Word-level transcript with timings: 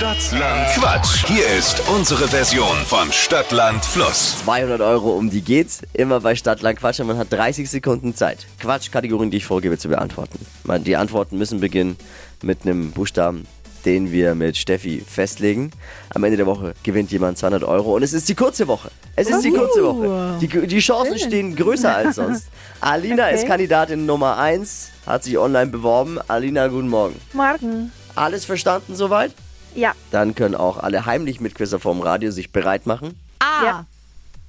Stadtland 0.00 0.68
Quatsch. 0.74 1.24
Hier 1.26 1.46
ist 1.56 1.80
unsere 1.88 2.28
Version 2.28 2.76
von 2.84 3.10
Stadtland 3.10 3.82
Fluss. 3.82 4.36
200 4.44 4.82
Euro, 4.82 5.12
um 5.16 5.30
die 5.30 5.40
geht's. 5.40 5.80
Immer 5.94 6.20
bei 6.20 6.34
Stadtland 6.36 6.78
Quatsch 6.78 7.00
und 7.00 7.06
man 7.06 7.16
hat 7.16 7.32
30 7.32 7.70
Sekunden 7.70 8.14
Zeit. 8.14 8.46
Quatschkategorien, 8.60 9.30
die 9.30 9.38
ich 9.38 9.46
vorgebe, 9.46 9.78
zu 9.78 9.88
beantworten. 9.88 10.38
Man- 10.64 10.84
Die 10.84 10.96
Antworten 10.96 11.38
müssen 11.38 11.60
beginnen 11.60 11.96
mit 12.42 12.58
einem 12.66 12.90
Buchstaben, 12.90 13.46
den 13.86 14.12
wir 14.12 14.34
mit 14.34 14.58
Steffi 14.58 15.02
festlegen. 15.06 15.70
Am 16.10 16.22
Ende 16.24 16.36
der 16.36 16.46
Woche 16.46 16.74
gewinnt 16.82 17.10
jemand 17.10 17.38
200 17.38 17.64
Euro 17.64 17.94
und 17.96 18.02
es 18.02 18.12
ist 18.12 18.28
die 18.28 18.34
kurze 18.34 18.68
Woche. 18.68 18.90
Es 19.16 19.30
ist 19.30 19.42
die 19.46 19.50
kurze 19.50 19.82
Woche. 19.82 20.36
Die, 20.42 20.66
die 20.66 20.78
Chancen 20.80 21.18
stehen 21.18 21.56
größer 21.56 21.96
als 21.96 22.16
sonst. 22.16 22.48
Alina 22.82 23.24
Okay. 23.28 23.34
ist 23.36 23.46
Kandidatin 23.46 24.04
Nummer 24.04 24.36
1, 24.36 24.90
hat 25.06 25.24
sich 25.24 25.38
online 25.38 25.68
beworben. 25.68 26.18
Alina, 26.28 26.66
guten 26.66 26.90
Morgen. 26.90 27.18
Morgen. 27.32 27.92
Alles 28.14 28.44
verstanden 28.44 28.94
soweit? 28.94 29.32
Ja, 29.76 29.92
Dann 30.10 30.34
können 30.34 30.54
auch 30.54 30.78
alle 30.78 31.04
heimlich 31.06 31.40
Mitquisser 31.40 31.78
vom 31.78 32.00
Radio 32.00 32.30
sich 32.30 32.50
bereit 32.50 32.86
machen. 32.86 33.14
A. 33.38 33.64
Ja. 33.64 33.86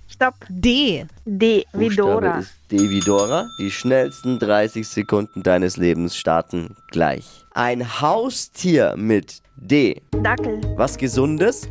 stopp. 0.08 0.36
D. 0.50 1.06
D 1.26 1.66
wie 1.74 1.90
Dora. 1.96 2.40
ist 2.40 2.54
D 2.72 2.90
wie 2.90 3.02
Dora. 3.02 3.48
Die 3.60 3.70
schnellsten 3.70 4.40
30 4.40 4.88
Sekunden 4.88 5.44
deines 5.44 5.76
Lebens 5.78 6.16
starten 6.16 6.76
gleich. 6.92 7.26
Ein 7.54 8.00
Haustier 8.02 8.96
mit 8.98 9.42
D. 9.58 10.02
Dackel. 10.24 10.62
Was 10.78 10.98
Gesundes? 10.98 11.68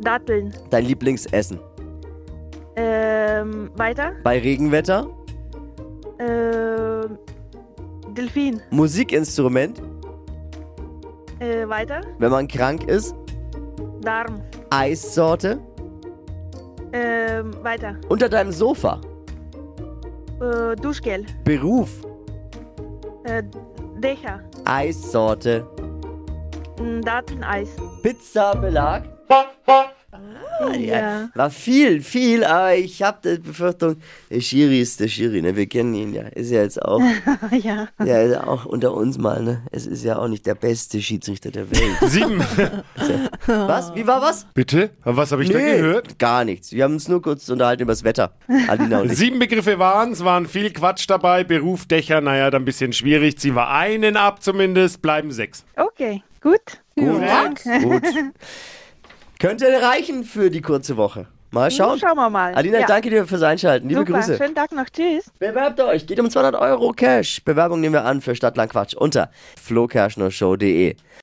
Datteln. 0.00 0.52
Dein 0.70 0.84
Lieblingsessen. 0.84 1.58
Ähm, 2.76 3.70
weiter. 3.76 4.12
Bei 4.24 4.38
Regenwetter? 4.38 5.08
Ähm, 6.18 7.18
Delfin. 8.16 8.60
Musikinstrument? 8.70 9.80
Weiter. 11.72 12.02
Wenn 12.18 12.30
man 12.30 12.46
krank 12.48 12.84
ist? 12.84 13.14
Darm. 14.02 14.42
Eissorte? 14.68 15.58
Ähm, 16.92 17.50
weiter. 17.64 17.96
Unter 18.10 18.28
deinem 18.28 18.52
Sofa? 18.52 19.00
Äh, 20.38 20.76
Duschgel. 20.76 21.24
Beruf? 21.44 21.88
Äh, 23.24 23.42
Dächer. 24.02 24.40
Eissorte? 24.66 25.66
Dateneis. 27.04 27.68
Pizzabelag? 28.02 29.04
Ja. 30.78 31.28
War 31.34 31.50
viel, 31.50 32.02
viel, 32.02 32.44
aber 32.44 32.76
ich 32.76 33.02
habe 33.02 33.18
die 33.24 33.40
Befürchtung, 33.40 33.96
der 34.30 34.40
Schiri 34.40 34.80
ist 34.80 35.00
der 35.00 35.08
Schiri, 35.08 35.42
ne? 35.42 35.56
Wir 35.56 35.66
kennen 35.66 35.94
ihn 35.94 36.14
ja. 36.14 36.22
Ist 36.22 36.50
ja 36.50 36.62
jetzt 36.62 36.80
auch, 36.80 37.00
ja. 37.50 37.88
ja, 38.04 38.20
ist 38.20 38.38
auch 38.38 38.66
unter 38.66 38.94
uns 38.94 39.18
mal, 39.18 39.42
ne? 39.42 39.62
Es 39.72 39.86
ist 39.86 40.04
ja 40.04 40.18
auch 40.18 40.28
nicht 40.28 40.46
der 40.46 40.54
beste 40.54 41.00
Schiedsrichter 41.00 41.50
der 41.50 41.70
Welt. 41.70 41.96
Sieben. 42.02 42.40
Was? 43.46 43.94
Wie 43.94 44.06
war 44.06 44.22
was? 44.22 44.46
Bitte? 44.54 44.90
Was 45.02 45.32
habe 45.32 45.42
ich 45.42 45.50
da 45.50 45.58
gehört? 45.58 46.18
gar 46.18 46.44
nichts. 46.44 46.72
Wir 46.72 46.84
haben 46.84 46.94
uns 46.94 47.08
nur 47.08 47.20
kurz 47.20 47.48
unterhalten 47.48 47.82
über 47.82 47.92
das 47.92 48.04
Wetter. 48.04 48.32
Alina 48.68 49.00
und 49.00 49.10
ich. 49.10 49.18
Sieben 49.18 49.38
Begriffe 49.38 49.78
waren 49.78 50.12
es, 50.12 50.24
waren 50.24 50.46
viel 50.46 50.72
Quatsch 50.72 51.08
dabei. 51.08 51.42
Beruf, 51.42 51.86
Dächer, 51.86 52.20
naja, 52.20 52.50
dann 52.50 52.62
ein 52.62 52.64
bisschen 52.64 52.92
schwierig. 52.92 53.38
Ziehen 53.38 53.54
wir 53.54 53.68
einen 53.68 54.16
ab 54.16 54.42
zumindest, 54.42 55.02
bleiben 55.02 55.32
sechs. 55.32 55.64
Okay, 55.76 56.22
gut. 56.42 56.60
Gut, 56.96 57.64
gut. 57.82 58.02
Könnte 59.38 59.66
reichen 59.82 60.24
für 60.24 60.50
die 60.50 60.60
kurze 60.60 60.96
Woche. 60.96 61.26
Mal 61.52 61.70
schauen. 61.70 61.98
Schauen 61.98 62.16
wir 62.16 62.30
mal. 62.30 62.54
Alina, 62.54 62.80
ja. 62.80 62.86
danke 62.86 63.10
dir 63.10 63.26
fürs 63.26 63.42
Einschalten. 63.42 63.86
Liebe 63.86 64.00
Super. 64.00 64.14
Grüße. 64.14 64.38
Schönen 64.38 64.54
Tag 64.54 64.72
noch. 64.72 64.88
Tschüss. 64.88 65.30
Bewerbt 65.38 65.80
euch. 65.80 66.06
Geht 66.06 66.18
um 66.18 66.30
200 66.30 66.54
Euro 66.60 66.92
Cash. 66.92 67.44
Bewerbung 67.44 67.80
nehmen 67.80 67.94
wir 67.94 68.06
an 68.06 68.22
für 68.22 68.34
Stadtland 68.34 68.72
Quatsch 68.72 68.94
unter 68.94 69.30
flokerschnershow.de. 69.60 70.96